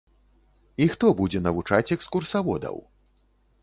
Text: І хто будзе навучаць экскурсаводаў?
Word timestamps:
І 0.85 0.87
хто 0.95 1.11
будзе 1.21 1.43
навучаць 1.51 1.85
экскурсаводаў? 1.99 2.85